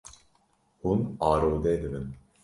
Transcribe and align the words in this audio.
Hûn 0.81 0.99
arode 1.29 1.73
dibin. 1.81 2.07